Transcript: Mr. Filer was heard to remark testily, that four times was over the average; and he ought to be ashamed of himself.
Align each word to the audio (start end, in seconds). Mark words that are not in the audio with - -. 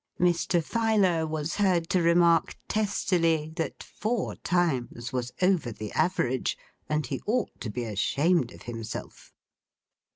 Mr. 0.19 0.63
Filer 0.63 1.27
was 1.27 1.57
heard 1.57 1.87
to 1.91 2.01
remark 2.01 2.55
testily, 2.67 3.53
that 3.55 3.83
four 3.83 4.35
times 4.37 5.13
was 5.13 5.31
over 5.43 5.71
the 5.71 5.91
average; 5.91 6.57
and 6.89 7.05
he 7.05 7.21
ought 7.27 7.61
to 7.61 7.69
be 7.69 7.83
ashamed 7.83 8.51
of 8.51 8.63
himself. 8.63 9.31